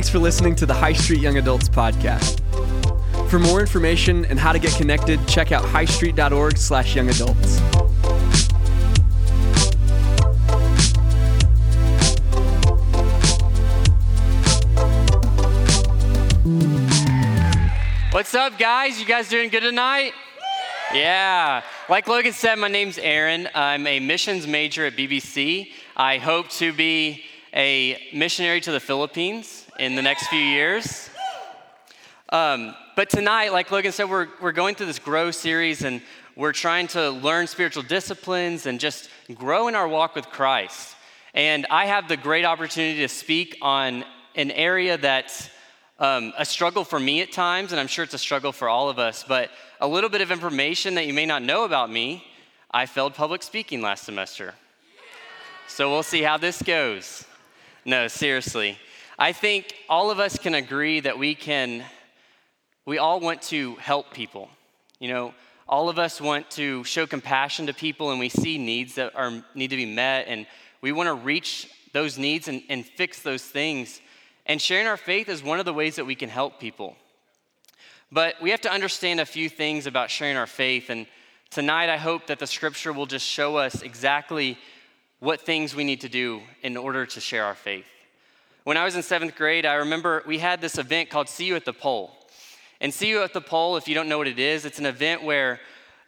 [0.00, 2.40] Thanks for listening to the High Street Young Adults podcast.
[3.28, 7.60] For more information and how to get connected, check out highstreet.org slash young adults.
[18.10, 18.98] What's up, guys?
[18.98, 20.14] You guys doing good tonight?
[20.94, 21.62] Yeah.
[21.90, 23.50] Like Logan said, my name's Aaron.
[23.54, 25.72] I'm a missions major at BBC.
[25.94, 27.22] I hope to be
[27.52, 31.08] a missionary to the Philippines in the next few years.
[32.28, 36.02] Um, but tonight, like Logan said, we're, we're going through this Grow series and
[36.36, 40.94] we're trying to learn spiritual disciplines and just grow in our walk with Christ.
[41.32, 44.04] And I have the great opportunity to speak on
[44.36, 45.48] an area that's
[45.98, 48.90] um, a struggle for me at times, and I'm sure it's a struggle for all
[48.90, 49.24] of us.
[49.26, 52.22] But a little bit of information that you may not know about me
[52.70, 54.54] I failed public speaking last semester.
[55.66, 57.24] So we'll see how this goes.
[57.84, 58.78] No, seriously.
[59.22, 61.84] I think all of us can agree that we can,
[62.86, 64.48] we all want to help people.
[64.98, 65.34] You know,
[65.68, 69.30] all of us want to show compassion to people and we see needs that are,
[69.54, 70.46] need to be met and
[70.80, 74.00] we want to reach those needs and, and fix those things.
[74.46, 76.96] And sharing our faith is one of the ways that we can help people.
[78.10, 80.88] But we have to understand a few things about sharing our faith.
[80.88, 81.06] And
[81.50, 84.56] tonight, I hope that the scripture will just show us exactly
[85.18, 87.84] what things we need to do in order to share our faith.
[88.64, 91.56] When I was in seventh grade, I remember we had this event called See You
[91.56, 92.10] at the Pole.
[92.78, 94.84] And See You at the Pole, if you don't know what it is, it's an
[94.84, 95.60] event where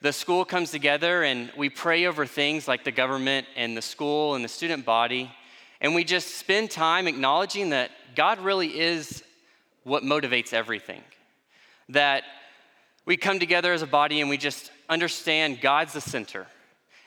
[0.02, 4.34] the school comes together and we pray over things like the government and the school
[4.34, 5.32] and the student body.
[5.80, 9.24] And we just spend time acknowledging that God really is
[9.84, 11.02] what motivates everything.
[11.88, 12.22] That
[13.06, 16.46] we come together as a body and we just understand God's the center.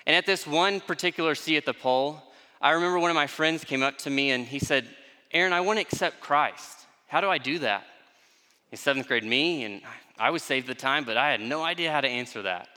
[0.08, 2.19] And at this one particular See at the Pole,
[2.59, 4.88] I remember one of my friends came up to me and he said,
[5.35, 6.85] Aaron, I want to accept Christ.
[7.07, 7.85] How do I do that?
[8.72, 9.81] In seventh grade, me, and
[10.18, 12.69] I was saved the time, but I had no idea how to answer that.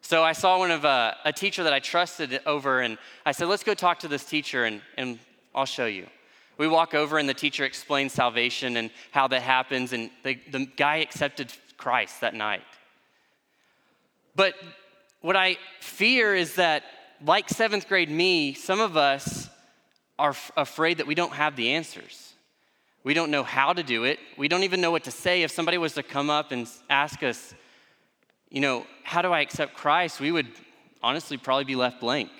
[0.00, 3.48] So I saw one of uh, a teacher that I trusted over, and I said,
[3.48, 5.18] let's go talk to this teacher, and, and
[5.54, 6.06] I'll show you.
[6.56, 10.64] We walk over, and the teacher explains salvation and how that happens, and the, the
[10.64, 12.62] guy accepted Christ that night.
[14.34, 14.54] But
[15.20, 16.84] what I fear is that,
[17.22, 19.50] like seventh grade me, some of us
[20.18, 22.34] are f- afraid that we don't have the answers.
[23.04, 24.18] We don't know how to do it.
[24.36, 25.42] We don't even know what to say.
[25.42, 27.54] If somebody was to come up and ask us,
[28.48, 30.20] you know, how do I accept Christ?
[30.20, 30.48] We would
[31.02, 32.30] honestly probably be left blank.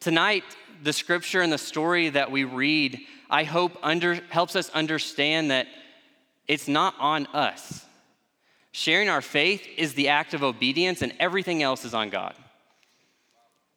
[0.00, 0.44] Tonight,
[0.82, 5.66] the scripture and the story that we read, I hope under, helps us understand that
[6.46, 7.86] it's not on us.
[8.72, 12.34] Sharing our faith is the act of obedience, and everything else is on God.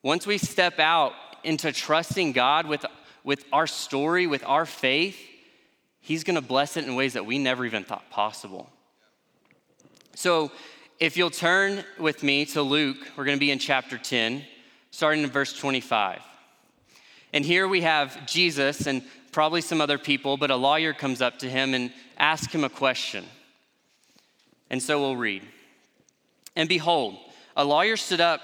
[0.03, 2.85] Once we step out into trusting God with,
[3.23, 5.17] with our story, with our faith,
[5.99, 8.69] He's gonna bless it in ways that we never even thought possible.
[10.15, 10.51] So,
[10.99, 14.43] if you'll turn with me to Luke, we're going to be in chapter 10,
[14.89, 16.23] starting in verse 25.
[17.33, 21.37] And here we have Jesus and probably some other people, but a lawyer comes up
[21.39, 23.25] to him and asks him a question.
[24.71, 25.43] And so we'll read.
[26.55, 27.17] And behold,
[27.55, 28.41] a lawyer stood up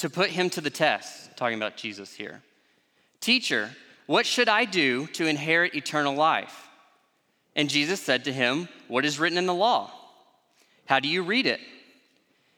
[0.00, 2.42] to put him to the test, talking about Jesus here.
[3.20, 3.70] Teacher,
[4.06, 6.68] what should I do to inherit eternal life?
[7.54, 9.90] And Jesus said to him, What is written in the law?
[10.86, 11.60] How do you read it?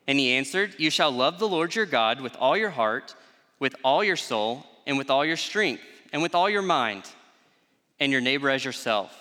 [0.06, 3.14] And he answered, You shall love the Lord your God with all your heart,
[3.58, 5.82] with all your soul, and with all your strength,
[6.12, 7.04] and with all your mind,
[7.98, 9.16] and your neighbor as yourself.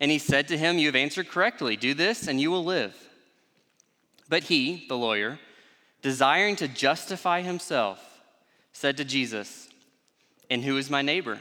[0.00, 1.76] And he said to him, You have answered correctly.
[1.76, 2.96] Do this, and you will live.
[4.28, 5.38] But he, the lawyer,
[6.02, 8.20] desiring to justify himself,
[8.72, 9.68] said to Jesus,
[10.48, 11.40] And who is my neighbor?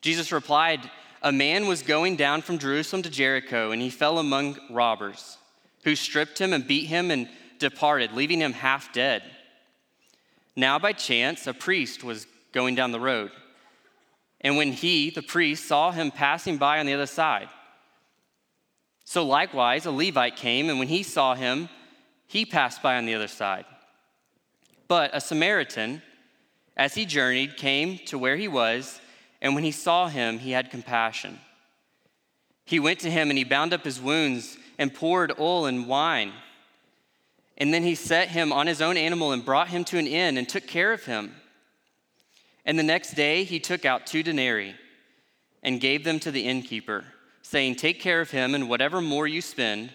[0.00, 0.90] Jesus replied,
[1.22, 5.38] A man was going down from Jerusalem to Jericho, and he fell among robbers
[5.84, 7.28] who stripped him and beat him and
[7.58, 9.22] departed, leaving him half dead.
[10.56, 13.30] Now, by chance, a priest was going down the road.
[14.40, 17.48] And when he, the priest, saw him passing by on the other side,
[19.04, 21.70] so likewise a Levite came, and when he saw him,
[22.28, 23.64] he passed by on the other side.
[24.86, 26.02] But a Samaritan,
[26.76, 29.00] as he journeyed, came to where he was,
[29.42, 31.40] and when he saw him, he had compassion.
[32.64, 36.32] He went to him and he bound up his wounds and poured oil and wine.
[37.56, 40.36] And then he set him on his own animal and brought him to an inn
[40.36, 41.34] and took care of him.
[42.64, 44.74] And the next day he took out two denarii
[45.62, 47.04] and gave them to the innkeeper,
[47.42, 49.90] saying, Take care of him, and whatever more you spend,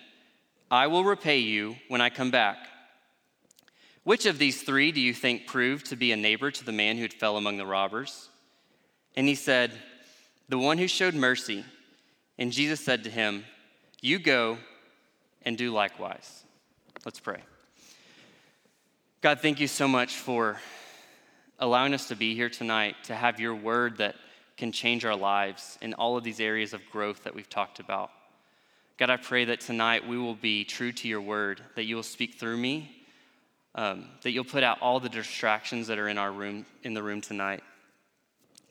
[0.74, 2.58] I will repay you when I come back.
[4.04, 6.98] Which of these three do you think proved to be a neighbor to the man
[6.98, 8.28] who fell among the robbers?
[9.16, 9.72] And he said,
[10.50, 11.64] the one who showed mercy.
[12.40, 13.46] And Jesus said to him,
[14.02, 14.58] You go
[15.44, 16.44] and do likewise.
[17.06, 17.44] Let's pray.
[19.22, 20.60] God, thank you so much for
[21.60, 24.16] allowing us to be here tonight, to have your word that
[24.58, 28.10] can change our lives in all of these areas of growth that we've talked about.
[29.04, 32.04] God, I pray that tonight we will be true to your word, that you will
[32.04, 33.04] speak through me,
[33.76, 37.04] um, that you'll put out all the distractions that are in our room, in the
[37.04, 37.64] room tonight.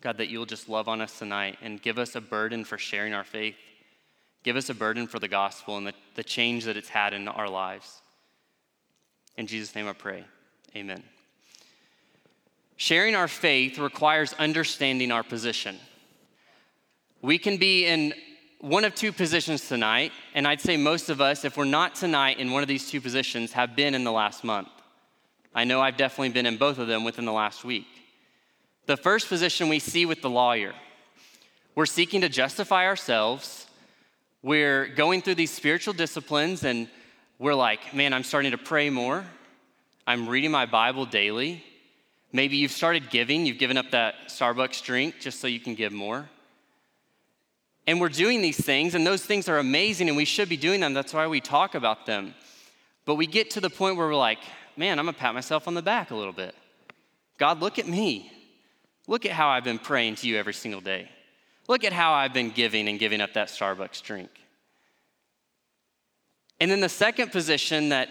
[0.01, 3.13] God, that you'll just love on us tonight and give us a burden for sharing
[3.13, 3.57] our faith.
[4.43, 7.29] Give us a burden for the gospel and the, the change that it's had in
[7.29, 8.01] our lives.
[9.37, 10.25] In Jesus' name I pray.
[10.75, 11.03] Amen.
[12.79, 15.77] Sharing our faith requires understanding our position.
[17.21, 18.15] We can be in
[18.63, 22.39] one of two positions tonight, and I'd say most of us, if we're not tonight
[22.39, 24.69] in one of these two positions, have been in the last month.
[25.53, 27.87] I know I've definitely been in both of them within the last week.
[28.87, 30.73] The first position we see with the lawyer
[31.75, 33.67] we're seeking to justify ourselves.
[34.43, 36.87] We're going through these spiritual disciplines, and
[37.39, 39.25] we're like, man, I'm starting to pray more.
[40.07, 41.65] I'm reading my Bible daily.
[42.31, 45.93] Maybe you've started giving, you've given up that Starbucks drink just so you can give
[45.93, 46.29] more.
[47.87, 50.81] And we're doing these things, and those things are amazing, and we should be doing
[50.81, 50.95] them.
[50.95, 52.35] That's why we talk about them.
[53.05, 54.39] But we get to the point where we're like,
[54.77, 56.55] man, I'm gonna pat myself on the back a little bit.
[57.39, 58.31] God, look at me.
[59.09, 61.11] Look at how I've been praying to you every single day.
[61.69, 64.31] Look at how I've been giving and giving up that Starbucks drink.
[66.61, 68.09] And then the second position that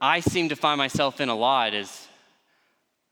[0.00, 2.06] I seem to find myself in a lot is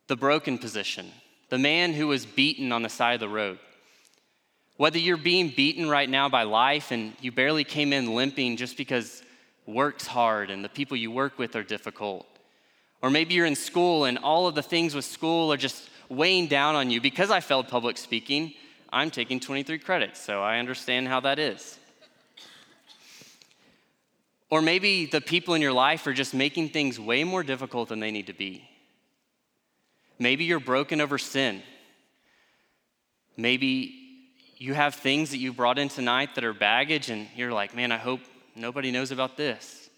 [0.06, 1.10] the broken position,
[1.48, 3.58] the man who was beaten on the side of the road.
[4.76, 8.76] Whether you're being beaten right now by life and you barely came in limping just
[8.76, 9.23] because
[9.67, 12.26] work's hard and the people you work with are difficult,
[13.00, 16.49] or maybe you're in school and all of the things with school are just weighing
[16.49, 17.00] down on you.
[17.00, 18.55] Because I failed public speaking,
[18.93, 21.79] I'm taking 23 credits, so I understand how that is.
[24.50, 28.00] Or maybe the people in your life are just making things way more difficult than
[28.00, 28.69] they need to be.
[30.19, 31.62] Maybe you're broken over sin.
[33.37, 34.04] Maybe
[34.56, 37.93] you have things that you brought in tonight that are baggage, and you're like, man,
[37.93, 38.21] I hope
[38.55, 39.89] nobody knows about this.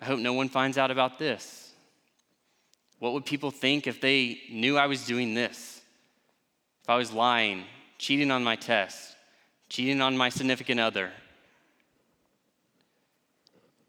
[0.00, 1.72] I hope no one finds out about this.
[2.98, 5.80] What would people think if they knew I was doing this?
[6.82, 7.64] If I was lying,
[7.98, 9.16] cheating on my test,
[9.68, 11.10] cheating on my significant other?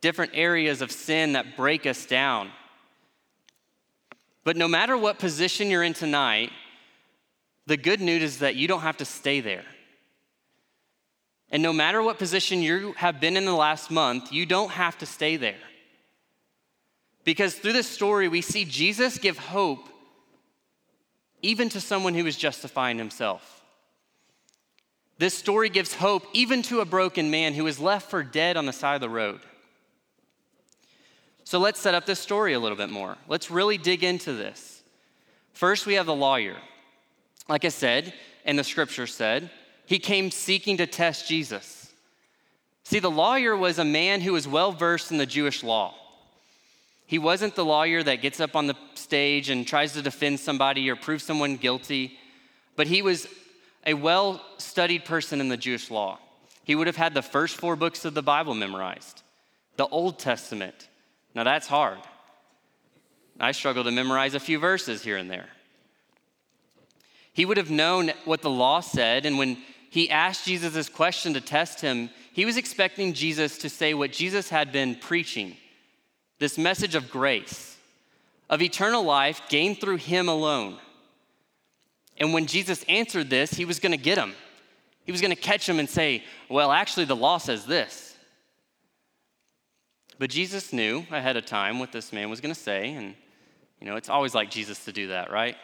[0.01, 2.51] Different areas of sin that break us down.
[4.43, 6.51] But no matter what position you're in tonight,
[7.69, 9.63] the good news is that you don't have to stay there.
[11.51, 14.97] And no matter what position you have been in the last month, you don't have
[14.97, 15.61] to stay there.
[17.23, 19.87] Because through this story, we see Jesus give hope
[21.43, 23.63] even to someone who is justifying himself.
[25.19, 28.65] This story gives hope even to a broken man who is left for dead on
[28.65, 29.41] the side of the road.
[31.43, 33.15] So let's set up this story a little bit more.
[33.27, 34.81] Let's really dig into this.
[35.53, 36.55] First, we have the lawyer.
[37.49, 38.13] Like I said,
[38.45, 39.49] and the scripture said,
[39.85, 41.91] he came seeking to test Jesus.
[42.83, 45.95] See, the lawyer was a man who was well versed in the Jewish law.
[47.07, 50.87] He wasn't the lawyer that gets up on the stage and tries to defend somebody
[50.91, 52.19] or prove someone guilty,
[52.75, 53.27] but he was
[53.85, 56.19] a well studied person in the Jewish law.
[56.63, 59.23] He would have had the first four books of the Bible memorized,
[59.75, 60.87] the Old Testament.
[61.33, 61.97] Now that's hard.
[63.39, 65.49] I struggle to memorize a few verses here and there.
[67.39, 71.35] He would have known what the law said, and when he asked Jesus this question
[71.35, 75.55] to test him, he was expecting Jesus to say what Jesus had been preaching
[76.39, 77.77] this message of grace,
[78.49, 80.79] of eternal life gained through him alone.
[82.17, 84.33] And when Jesus answered this, he was going to get him.
[85.05, 88.17] He was going to catch him and say, Well, actually, the law says this.
[90.17, 92.91] But Jesus knew ahead of time what this man was going to say.
[92.91, 93.15] And,
[93.79, 95.55] you know, it's always like Jesus to do that, right?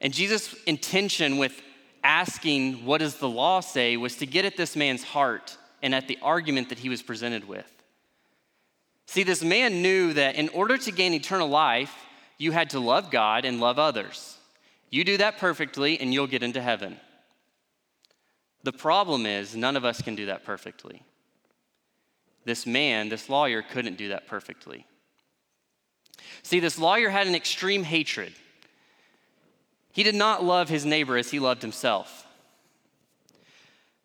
[0.00, 1.60] And Jesus' intention with
[2.02, 3.96] asking, What does the law say?
[3.96, 7.46] was to get at this man's heart and at the argument that he was presented
[7.46, 7.70] with.
[9.06, 11.94] See, this man knew that in order to gain eternal life,
[12.38, 14.38] you had to love God and love others.
[14.88, 16.98] You do that perfectly, and you'll get into heaven.
[18.62, 21.02] The problem is, none of us can do that perfectly.
[22.44, 24.86] This man, this lawyer, couldn't do that perfectly.
[26.42, 28.32] See, this lawyer had an extreme hatred.
[29.92, 32.26] He did not love his neighbor as he loved himself.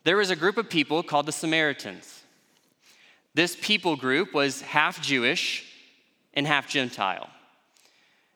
[0.04, 2.24] There was a group of people called the Samaritans.
[3.34, 5.66] This people group was half Jewish
[6.34, 7.30] and half Gentile.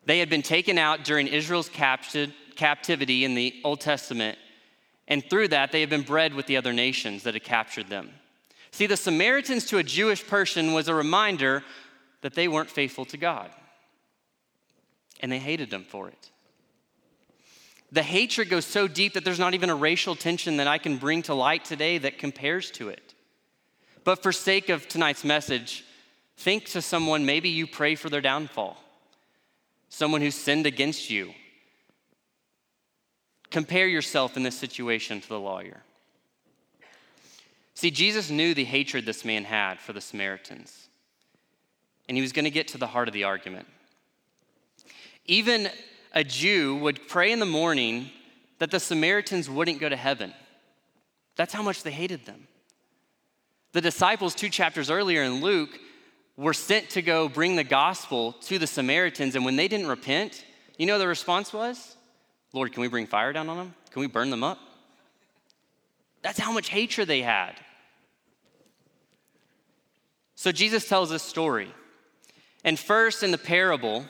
[0.06, 4.38] They had been taken out during Israel's captivity in the Old Testament,
[5.10, 8.12] And through that, they had been bred with the other nations that had captured them.
[8.72, 11.64] See, the Samaritans to a Jewish person was a reminder
[12.22, 13.50] that they weren't faithful to God.
[15.20, 16.30] And they hated them for it.
[17.92, 20.98] The hatred goes so deep that there's not even a racial tension that I can
[20.98, 23.16] bring to light today that compares to it.
[24.04, 25.84] But for sake of tonight's message,
[26.38, 28.78] think to someone maybe you pray for their downfall,
[29.90, 31.34] someone who sinned against you.
[33.50, 35.82] Compare yourself in this situation to the lawyer.
[37.74, 40.90] See, Jesus knew the hatred this man had for the Samaritans,
[42.08, 43.68] and he was going to get to the heart of the argument.
[45.26, 45.70] Even
[46.14, 48.10] a Jew would pray in the morning
[48.60, 50.34] that the Samaritans wouldn't go to heaven.
[51.36, 52.48] That's how much they hated them.
[53.72, 55.80] The disciples, two chapters earlier in Luke,
[56.36, 60.46] were sent to go bring the gospel to the Samaritans, and when they didn't repent,
[60.78, 61.96] you know the response was?
[62.54, 63.76] Lord, can we bring fire down on them?
[63.92, 64.58] Can we burn them up?
[66.22, 67.54] That's how much hatred they had.
[70.36, 71.74] So Jesus tells this story.
[72.64, 74.06] And first, in the parable,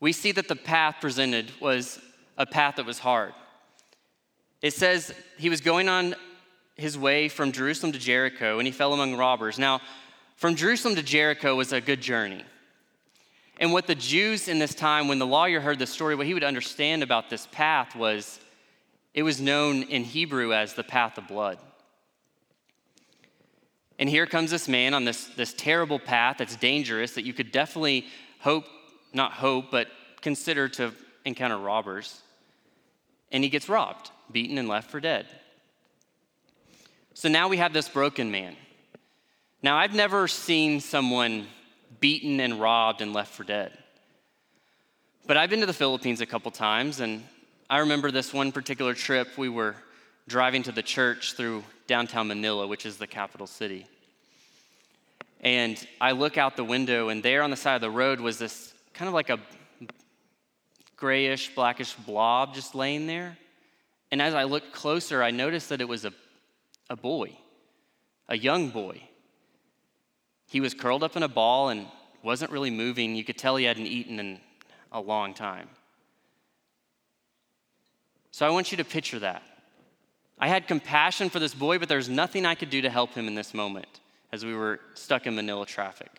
[0.00, 1.98] we see that the path presented was
[2.36, 3.32] a path that was hard.
[4.62, 6.14] It says he was going on
[6.76, 9.58] his way from Jerusalem to Jericho and he fell among robbers.
[9.58, 9.80] Now,
[10.36, 12.44] from Jerusalem to Jericho was a good journey.
[13.60, 16.34] And what the Jews in this time, when the lawyer heard the story, what he
[16.34, 18.38] would understand about this path was
[19.14, 21.58] it was known in Hebrew as the path of blood.
[23.98, 27.50] And here comes this man on this, this terrible path that's dangerous that you could
[27.50, 28.06] definitely
[28.38, 28.64] hope,
[29.12, 29.88] not hope, but
[30.20, 30.92] consider to
[31.24, 32.20] encounter robbers.
[33.30, 35.26] And he gets robbed, beaten, and left for dead.
[37.14, 38.56] So now we have this broken man.
[39.62, 41.46] Now, I've never seen someone
[42.00, 43.76] beaten and robbed and left for dead.
[45.26, 47.24] But I've been to the Philippines a couple times, and
[47.68, 49.36] I remember this one particular trip.
[49.36, 49.74] We were
[50.28, 53.86] driving to the church through downtown Manila, which is the capital city.
[55.40, 58.38] And I look out the window, and there on the side of the road was
[58.38, 59.38] this kind of like a
[60.96, 63.38] grayish, blackish blob just laying there.
[64.10, 66.12] And as I looked closer, I noticed that it was a,
[66.90, 67.38] a boy,
[68.28, 69.00] a young boy.
[70.48, 71.86] He was curled up in a ball and
[72.24, 73.14] wasn't really moving.
[73.14, 74.40] You could tell he hadn't eaten in
[74.90, 75.68] a long time.
[78.32, 79.42] So I want you to picture that.
[80.40, 83.28] I had compassion for this boy, but there's nothing I could do to help him
[83.28, 84.00] in this moment
[84.32, 86.10] as we were stuck in Manila traffic.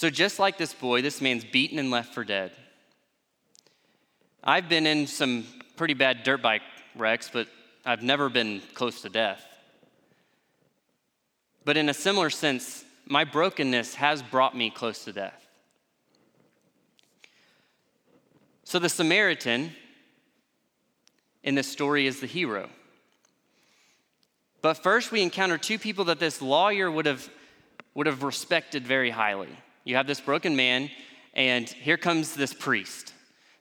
[0.00, 2.52] So, just like this boy, this man's beaten and left for dead.
[4.42, 5.44] I've been in some
[5.76, 6.62] pretty bad dirt bike
[6.96, 7.48] wrecks, but
[7.84, 9.44] I've never been close to death.
[11.66, 15.46] But in a similar sense, my brokenness has brought me close to death.
[18.64, 19.70] So, the Samaritan
[21.42, 22.70] in this story is the hero.
[24.62, 27.28] But first, we encounter two people that this lawyer would have,
[27.92, 29.58] would have respected very highly.
[29.84, 30.90] You have this broken man,
[31.34, 33.14] and here comes this priest.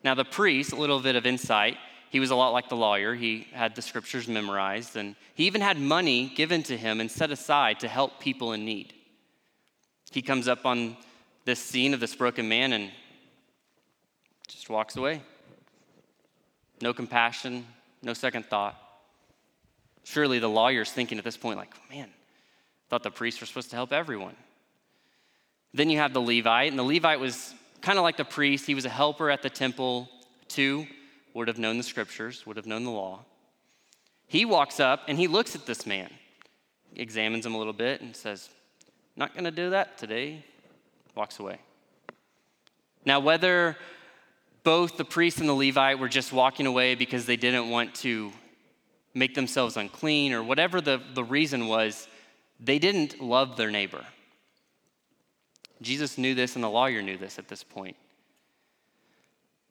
[0.04, 1.78] Now, the priest, a little bit of insight,
[2.10, 3.16] he was a lot like the lawyer.
[3.16, 7.32] He had the scriptures memorized, and he even had money given to him and set
[7.32, 8.94] aside to help people in need.
[10.12, 10.98] He comes up on
[11.46, 12.92] this scene of this broken man and
[14.48, 15.22] just walks away.
[16.82, 17.66] No compassion,
[18.02, 18.76] no second thought.
[20.04, 23.70] Surely the lawyer's thinking at this point, like, man, I thought the priests were supposed
[23.70, 24.36] to help everyone.
[25.74, 28.66] Then you have the Levite, and the Levite was kind of like the priest.
[28.66, 30.10] He was a helper at the temple,
[30.48, 30.88] too,
[31.34, 33.20] would have known the scriptures, would have known the law.
[34.28, 36.10] He walks up and he looks at this man,
[36.96, 38.50] examines him a little bit, and says,
[39.16, 40.46] Not going to do that today.
[41.16, 41.60] Walks away.
[43.06, 43.78] Now, whether
[44.64, 48.32] both the priest and the Levite were just walking away because they didn't want to
[49.14, 52.08] make themselves unclean or whatever the, the reason was,
[52.60, 54.06] they didn't love their neighbor.
[55.82, 57.96] Jesus knew this, and the lawyer knew this at this point.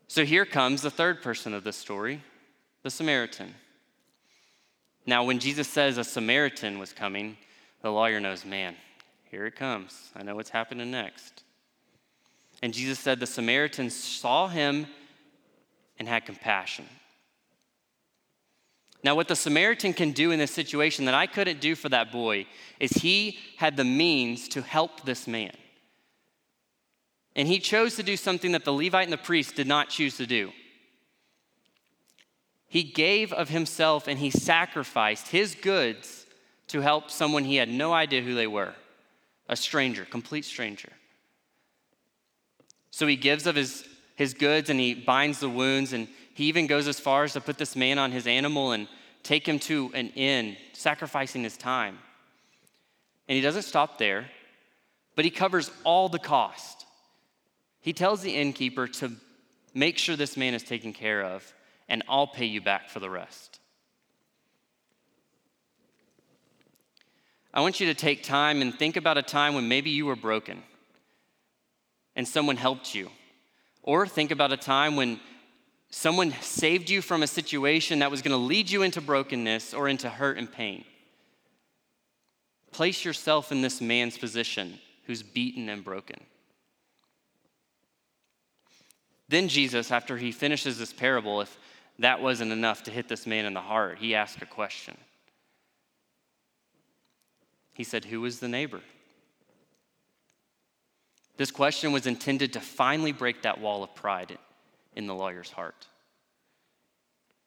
[0.06, 2.22] So here comes the third person of this story,
[2.82, 3.54] the Samaritan.
[5.04, 7.36] Now, when Jesus says a Samaritan was coming,
[7.82, 8.74] the lawyer knows, man,
[9.30, 10.10] here it comes.
[10.16, 11.44] I know what's happening next.
[12.62, 14.86] And Jesus said the Samaritan saw him
[15.98, 16.86] and had compassion.
[19.04, 22.10] Now, what the Samaritan can do in this situation that I couldn't do for that
[22.10, 22.46] boy
[22.80, 25.52] is he had the means to help this man.
[27.36, 30.16] And he chose to do something that the Levite and the priest did not choose
[30.16, 30.52] to do.
[32.66, 36.26] He gave of himself and he sacrificed his goods
[36.68, 38.74] to help someone he had no idea who they were
[39.48, 40.92] a stranger, complete stranger.
[42.90, 46.08] So he gives of his, his goods and he binds the wounds and
[46.38, 48.86] He even goes as far as to put this man on his animal and
[49.24, 51.98] take him to an inn, sacrificing his time.
[53.26, 54.30] And he doesn't stop there,
[55.16, 56.86] but he covers all the cost.
[57.80, 59.12] He tells the innkeeper to
[59.74, 61.54] make sure this man is taken care of,
[61.88, 63.60] and I'll pay you back for the rest.
[67.52, 70.16] I want you to take time and think about a time when maybe you were
[70.16, 70.62] broken
[72.14, 73.10] and someone helped you.
[73.82, 75.18] Or think about a time when
[75.90, 79.88] someone saved you from a situation that was going to lead you into brokenness or
[79.88, 80.84] into hurt and pain.
[82.70, 86.18] Place yourself in this man's position who's beaten and broken.
[89.28, 91.58] Then Jesus, after he finishes this parable, if
[91.98, 94.96] that wasn't enough to hit this man in the heart, he asked a question.
[97.74, 98.80] He said, Who is the neighbor?
[101.36, 104.36] This question was intended to finally break that wall of pride
[104.96, 105.86] in the lawyer's heart.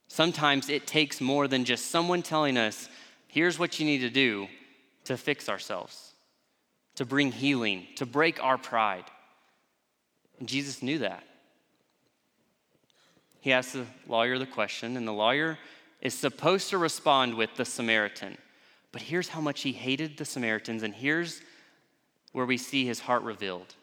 [0.08, 2.88] Sometimes it takes more than just someone telling us,
[3.28, 4.48] here's what you need to do
[5.06, 6.12] to fix ourselves,
[6.96, 9.06] to bring healing, to break our pride.
[10.40, 11.24] And Jesus knew that.
[13.42, 15.58] He asked the lawyer the question, and the lawyer
[16.00, 18.38] is supposed to respond with the Samaritan.
[18.92, 21.42] But here's how much he hated the Samaritans, and here's
[22.32, 23.76] where we see his heart revealed.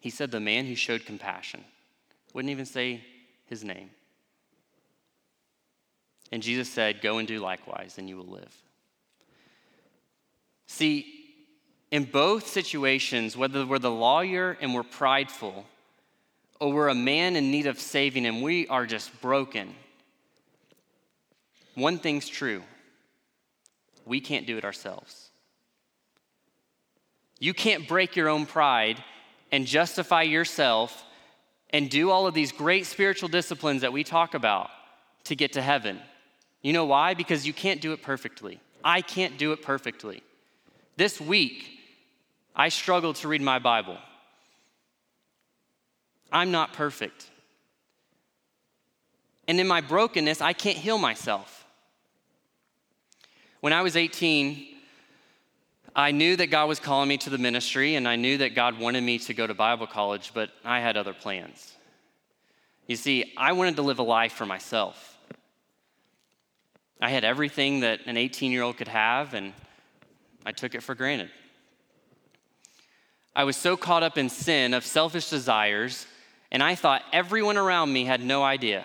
[0.00, 1.62] He said, The man who showed compassion.
[2.32, 3.04] Wouldn't even say
[3.46, 3.90] his name.
[6.32, 8.54] And Jesus said, Go and do likewise, and you will live.
[10.66, 11.06] See,
[11.90, 15.66] in both situations, whether we're the lawyer and we're prideful,
[16.60, 19.74] or we're a man in need of saving and we are just broken,
[21.74, 22.62] one thing's true
[24.06, 25.30] we can't do it ourselves.
[27.38, 29.02] You can't break your own pride
[29.52, 31.04] and justify yourself
[31.70, 34.70] and do all of these great spiritual disciplines that we talk about
[35.24, 36.00] to get to heaven.
[36.62, 37.14] You know why?
[37.14, 38.60] Because you can't do it perfectly.
[38.82, 40.22] I can't do it perfectly.
[40.96, 41.68] This week,
[42.54, 43.98] I struggled to read my Bible.
[46.32, 47.30] I'm not perfect.
[49.48, 51.64] And in my brokenness, I can't heal myself.
[53.60, 54.66] When I was 18,
[55.94, 58.78] I knew that God was calling me to the ministry, and I knew that God
[58.78, 61.74] wanted me to go to Bible college, but I had other plans.
[62.86, 65.16] You see, I wanted to live a life for myself.
[67.00, 69.52] I had everything that an 18 year old could have, and
[70.44, 71.30] I took it for granted.
[73.34, 76.06] I was so caught up in sin of selfish desires,
[76.50, 78.84] and I thought everyone around me had no idea.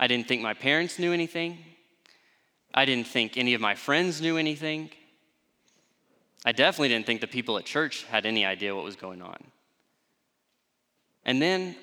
[0.00, 1.58] I didn't think my parents knew anything.
[2.74, 4.90] I didn't think any of my friends knew anything.
[6.44, 9.36] I definitely didn't think the people at church had any idea what was going on.
[11.24, 11.76] And then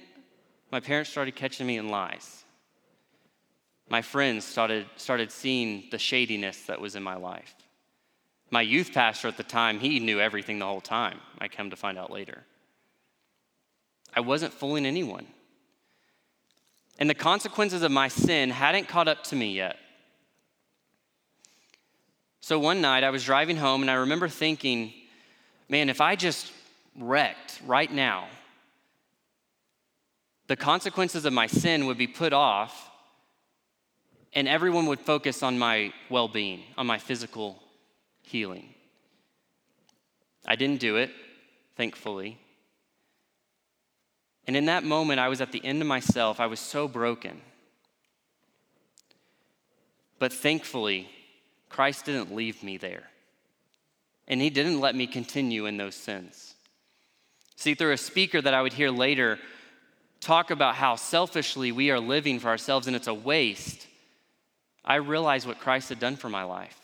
[0.72, 2.44] my parents started catching me in lies.
[3.90, 7.54] My friends started, started seeing the shadiness that was in my life.
[8.50, 11.20] My youth pastor at the time, he knew everything the whole time.
[11.40, 12.44] I come to find out later.
[14.16, 15.28] I wasn't fooling anyone.
[16.98, 19.76] And the consequences of my sin hadn't caught up to me yet.
[22.40, 24.94] So one night I was driving home and I remember thinking,
[25.68, 26.52] man, if I just
[26.98, 28.28] wrecked right now,
[30.48, 32.92] the consequences of my sin would be put off
[34.34, 37.62] and everyone would focus on my well being, on my physical
[38.22, 38.74] healing.
[40.46, 41.10] I didn't do it,
[41.76, 42.38] thankfully.
[44.48, 46.40] And in that moment, I was at the end of myself.
[46.40, 47.42] I was so broken.
[50.20, 51.10] But thankfully,
[51.70, 53.10] Christ didn't leave me there.
[54.28, 56.56] And he didn't let me continue in those sins.
[57.56, 59.40] See, through a speaker that I would hear later
[60.20, 63.88] talk about how selfishly we are living for ourselves and it's a waste,
[64.84, 66.80] I realized what Christ had done for my life.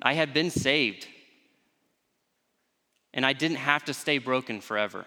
[0.00, 1.06] I had been saved,
[3.12, 5.04] and I didn't have to stay broken forever.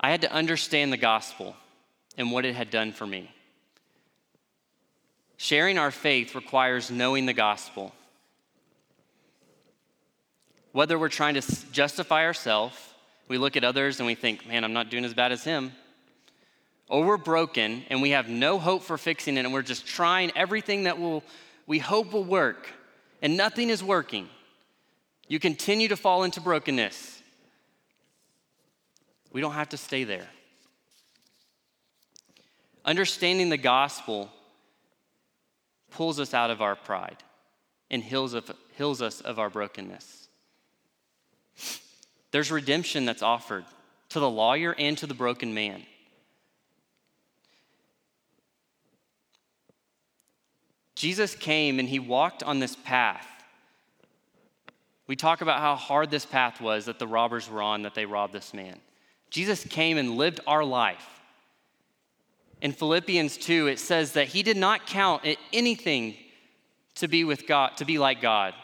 [0.00, 1.56] I had to understand the gospel
[2.16, 3.30] and what it had done for me.
[5.36, 7.92] Sharing our faith requires knowing the gospel.
[10.72, 12.76] Whether we're trying to justify ourselves,
[13.28, 15.72] we look at others and we think, man, I'm not doing as bad as him.
[16.88, 20.32] Or we're broken and we have no hope for fixing it and we're just trying
[20.36, 21.22] everything that will,
[21.66, 22.68] we hope will work
[23.22, 24.28] and nothing is working.
[25.28, 27.13] You continue to fall into brokenness.
[29.34, 30.28] We don't have to stay there.
[32.84, 34.30] Understanding the gospel
[35.90, 37.16] pulls us out of our pride
[37.90, 40.28] and heals, of, heals us of our brokenness.
[42.30, 43.64] there's redemption that's offered
[44.10, 45.82] to the lawyer and to the broken man.
[50.94, 53.26] Jesus came and he walked on this path.
[55.08, 58.06] We talk about how hard this path was that the robbers were on, that they
[58.06, 58.78] robbed this man.
[59.34, 61.20] Jesus came and lived our life.
[62.60, 66.14] In Philippians 2, it says that he did not count anything
[66.94, 68.54] to be with God, to be like God.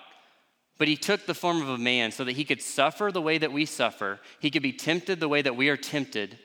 [0.79, 3.37] But he took the form of a man so that he could suffer the way
[3.37, 6.39] that we suffer, he could be tempted the way that we are tempted,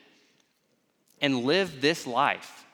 [1.22, 2.66] and live this life.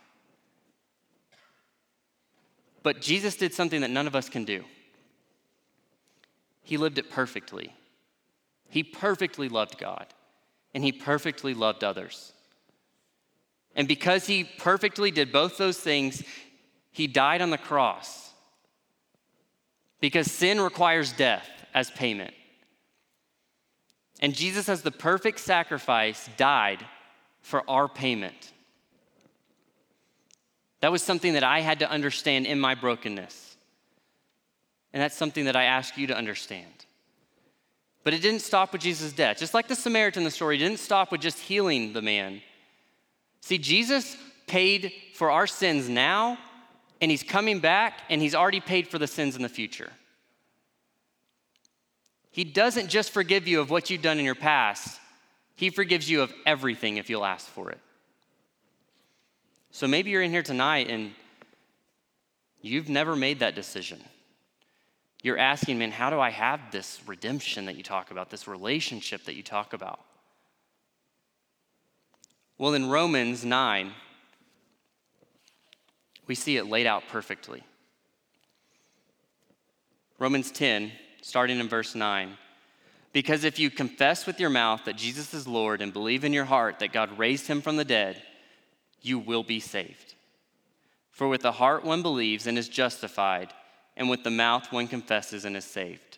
[2.82, 4.64] But Jesus did something that none of us can do.
[6.64, 7.74] He lived it perfectly.
[8.70, 10.06] He perfectly loved God,
[10.74, 12.34] and he perfectly loved others.
[13.76, 16.24] And because he perfectly did both those things,
[16.92, 18.32] he died on the cross
[20.02, 22.34] because sin requires death as payment.
[24.20, 26.86] And Jesus, as the perfect sacrifice, died
[27.42, 28.52] for our payment.
[30.82, 33.56] That was something that I had to understand in my brokenness.
[34.94, 36.86] And that's something that I ask you to understand.
[38.04, 39.38] But it didn't stop with Jesus' death.
[39.38, 42.42] Just like the Samaritan, in the story didn't stop with just healing the man.
[43.42, 46.38] See, Jesus paid for our sins now
[47.00, 49.92] and he's coming back and he's already paid for the sins in the future.
[52.32, 55.00] He doesn't just forgive you of what you've done in your past,
[55.56, 57.80] he forgives you of everything if you'll ask for it.
[59.72, 61.12] So maybe you're in here tonight and
[62.62, 64.02] you've never made that decision.
[65.22, 69.26] You're asking, man, how do I have this redemption that you talk about, this relationship
[69.26, 70.00] that you talk about?
[72.58, 73.92] Well, in Romans 9,
[76.28, 77.64] we see it laid out perfectly.
[80.18, 82.38] Romans 10, starting in verse 9.
[83.14, 86.46] Because if you confess with your mouth that Jesus is Lord and believe in your
[86.46, 88.22] heart that God raised him from the dead,
[89.02, 90.16] you will be saved.
[91.10, 93.54] For with the heart one believes and is justified,
[94.02, 96.18] and with the mouth one confesses and is saved.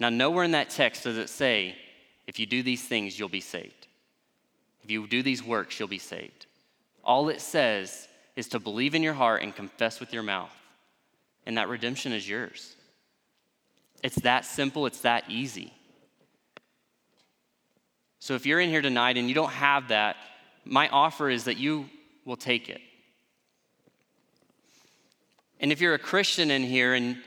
[0.00, 1.76] Now, nowhere in that text does it say,
[2.26, 3.86] if you do these things, you'll be saved.
[4.82, 6.46] If you do these works, you'll be saved.
[7.04, 10.50] All it says is to believe in your heart and confess with your mouth,
[11.46, 12.74] and that redemption is yours.
[14.02, 15.72] It's that simple, it's that easy.
[18.18, 20.16] So if you're in here tonight and you don't have that,
[20.64, 21.88] my offer is that you
[22.24, 22.80] will take it.
[25.60, 27.18] And if you're a Christian in here and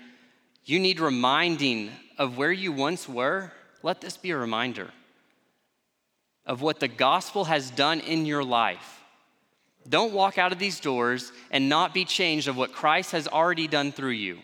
[0.63, 3.52] you need reminding of where you once were,
[3.84, 4.91] let this be a reminder
[6.46, 9.02] of what the gospel has done in your life.
[9.88, 13.67] Don't walk out of these doors and not be changed of what Christ has already
[13.67, 14.39] done through you.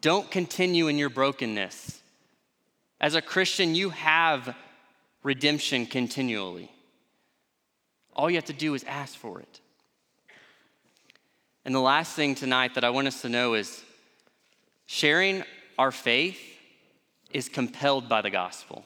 [0.00, 2.00] Don't continue in your brokenness.
[3.00, 4.54] As a Christian, you have
[5.22, 6.70] redemption continually.
[8.14, 9.60] All you have to do is ask for it.
[11.64, 13.84] And the last thing tonight that I want us to know is
[14.86, 15.44] sharing
[15.78, 16.40] our faith
[17.30, 18.84] is compelled by the gospel.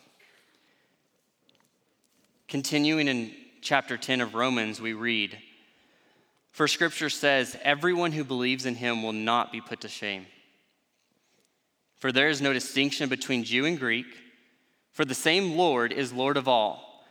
[2.49, 3.33] Continuing in
[3.63, 5.39] chapter 10 of Romans, we read,
[6.53, 10.27] For scripture says, Everyone who believes in him will not be put to shame.
[11.97, 14.07] For there is no distinction between Jew and Greek,
[14.93, 17.07] for the same Lord is Lord of all,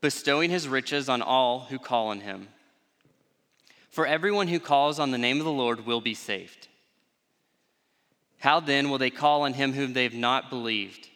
[0.00, 2.48] bestowing his riches on all who call on him.
[3.90, 6.68] For everyone who calls on the name of the Lord will be saved.
[8.38, 11.08] How then will they call on him whom they've not believed?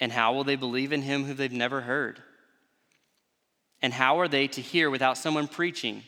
[0.00, 2.20] And how will they believe in him whom they've never heard?
[3.80, 6.02] And how are they to hear without someone preaching?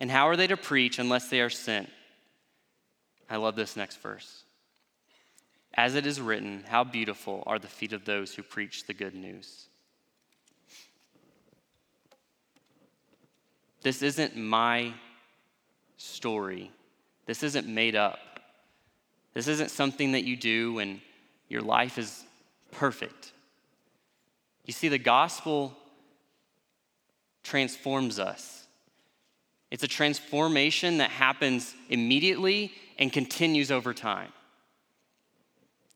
[0.00, 1.88] And how are they to preach unless they are sent?
[3.30, 4.44] I love this next verse.
[5.72, 9.14] As it is written, how beautiful are the feet of those who preach the good
[9.14, 9.69] news.
[13.82, 14.92] This isn't my
[15.96, 16.70] story.
[17.26, 18.18] This isn't made up.
[19.34, 21.00] This isn't something that you do when
[21.48, 22.24] your life is
[22.72, 23.32] perfect.
[24.64, 25.76] You see, the gospel
[27.42, 28.66] transforms us.
[29.70, 34.32] It's a transformation that happens immediately and continues over time.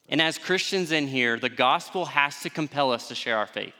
[0.08, 3.74] And as Christians in here, the gospel has to compel us to share our faith.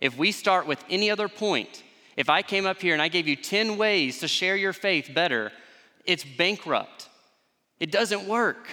[0.00, 1.82] If we start with any other point,
[2.18, 5.08] if I came up here and I gave you 10 ways to share your faith
[5.14, 5.52] better,
[6.04, 7.08] it's bankrupt.
[7.78, 8.66] It doesn't work.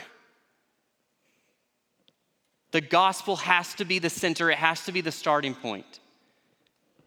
[2.71, 5.99] The gospel has to be the center, it has to be the starting point,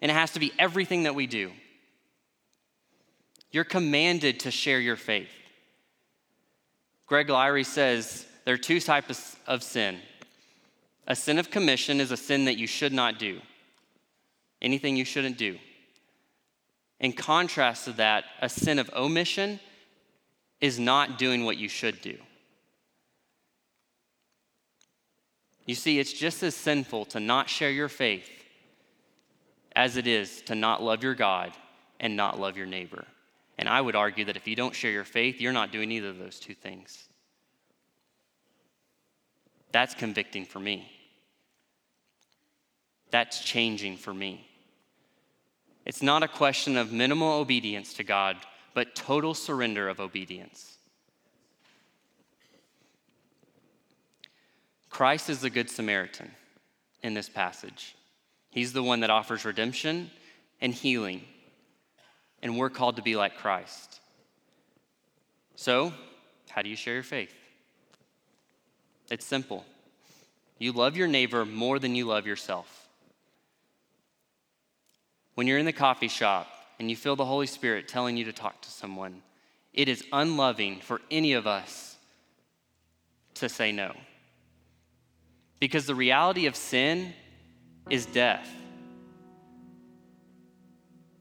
[0.00, 1.50] and it has to be everything that we do.
[3.50, 5.32] You're commanded to share your faith.
[7.08, 9.98] Greg Laurie says, there are two types of sin.
[11.08, 13.40] A sin of commission is a sin that you should not do,
[14.62, 15.58] anything you shouldn't do.
[17.00, 19.60] In contrast to that, a sin of omission
[20.60, 22.16] is not doing what you should do.
[25.64, 28.28] You see, it's just as sinful to not share your faith
[29.76, 31.52] as it is to not love your God
[32.00, 33.04] and not love your neighbor.
[33.58, 36.08] And I would argue that if you don't share your faith, you're not doing either
[36.08, 37.08] of those two things.
[39.70, 40.90] That's convicting for me.
[43.10, 44.47] That's changing for me.
[45.88, 48.36] It's not a question of minimal obedience to God,
[48.74, 50.76] but total surrender of obedience.
[54.90, 56.30] Christ is the Good Samaritan
[57.02, 57.96] in this passage.
[58.50, 60.10] He's the one that offers redemption
[60.60, 61.22] and healing,
[62.42, 64.00] and we're called to be like Christ.
[65.56, 65.94] So,
[66.50, 67.34] how do you share your faith?
[69.10, 69.64] It's simple.
[70.58, 72.77] You love your neighbor more than you love yourself.
[75.38, 76.48] When you're in the coffee shop
[76.80, 79.22] and you feel the Holy Spirit telling you to talk to someone,
[79.72, 81.96] it is unloving for any of us
[83.34, 83.94] to say no.
[85.60, 87.14] Because the reality of sin
[87.88, 88.50] is death.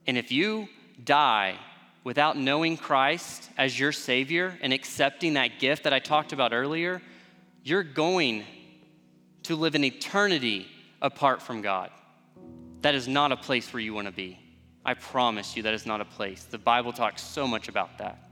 [0.08, 0.68] And if you
[1.04, 1.60] die
[2.04, 7.04] without knowing Christ as your Savior and accepting that gift that I talked about earlier,
[7.64, 8.46] you're going
[9.44, 10.66] to live an eternity
[11.04, 11.92] apart from God.
[12.82, 14.40] That is not a place where you want to be.
[14.86, 16.44] I promise you, that is not a place.
[16.44, 18.30] The Bible talks so much about that.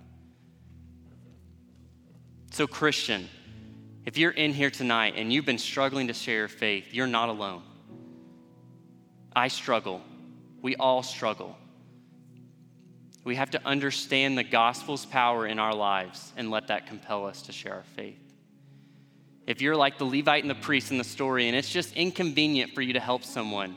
[2.52, 3.28] So, Christian,
[4.06, 7.28] if you're in here tonight and you've been struggling to share your faith, you're not
[7.28, 7.64] alone.
[9.36, 10.02] I struggle.
[10.62, 11.58] We all struggle.
[13.26, 17.42] We have to understand the gospel's power in our lives and let that compel us
[17.44, 18.22] to share our faith.
[19.48, 22.74] If you're like the Levite and the priest in the story and it's just inconvenient
[22.74, 23.76] for you to help someone,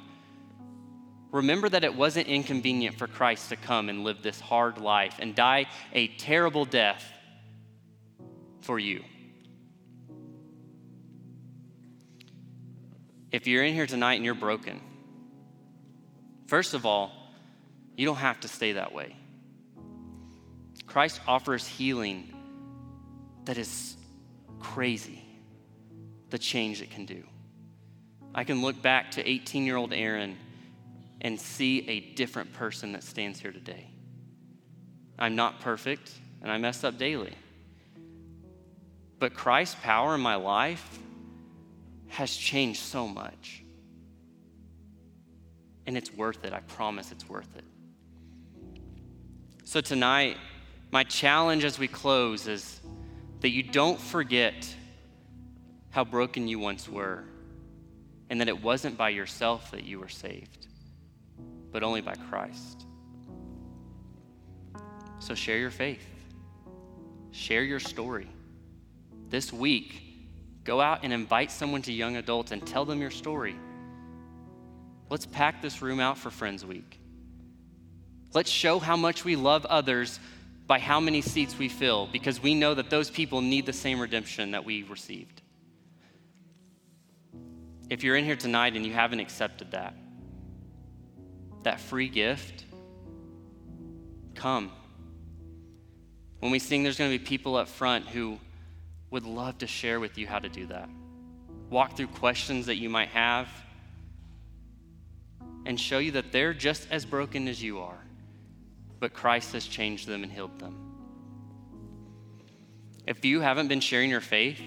[1.38, 5.37] Remember that it wasn't inconvenient for Christ to come and live this hard life and
[5.37, 7.05] die a terrible death
[8.61, 9.05] for you.
[13.31, 14.81] If you're in here tonight and you're broken,
[16.48, 17.12] first of all,
[17.96, 19.14] you don't have to stay that way.
[20.88, 22.35] Christ offers healing
[23.44, 23.96] that is
[24.59, 25.24] crazy,
[26.31, 27.22] the change it can do.
[28.35, 30.37] I can look back to 18 year old Aaron
[31.20, 33.88] and see a different person that stands here today.
[35.18, 37.35] I'm not perfect and I mess up daily.
[39.18, 40.98] But Christ's power in my life
[42.09, 43.64] has changed so much.
[45.87, 46.52] And it's worth it.
[46.52, 47.64] I promise it's worth it.
[49.64, 50.37] So, tonight,
[50.90, 52.81] my challenge as we close is
[53.40, 54.74] that you don't forget
[55.90, 57.24] how broken you once were
[58.31, 60.67] and that it wasn't by yourself that you were saved
[61.72, 62.87] but only by Christ.
[65.18, 66.07] So share your faith,
[67.31, 68.28] share your story.
[69.28, 70.00] This week,
[70.64, 73.57] go out and invite someone to young adults and tell them your story.
[75.11, 77.00] Let's pack this room out for Friends Week.
[78.35, 80.20] Let's show how much we love others
[80.66, 83.98] by how many seats we fill because we know that those people need the same
[83.98, 85.40] redemption that we received.
[87.88, 89.94] If you're in here tonight and you haven't accepted that,
[91.68, 92.64] that free gift,
[94.35, 94.72] come.
[96.38, 98.38] When we sing, there's going to be people up front who
[99.11, 100.88] would love to share with you how to do that.
[101.68, 103.48] Walk through questions that you might have
[105.66, 108.02] and show you that they're just as broken as you are,
[108.98, 110.74] but Christ has changed them and healed them.
[113.07, 114.62] If you haven't been sharing your faith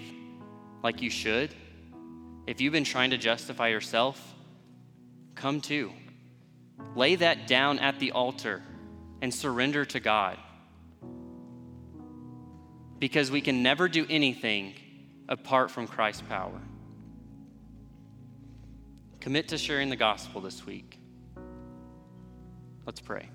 [0.84, 1.52] like you should,
[2.46, 4.34] if you've been trying to justify yourself,
[5.34, 5.90] come too.
[6.94, 8.62] Lay that down at the altar
[9.20, 10.38] and surrender to God.
[12.98, 14.74] Because we can never do anything
[15.28, 16.60] apart from Christ's power.
[19.20, 20.98] Commit to sharing the gospel this week.
[22.84, 23.28] Let's pray.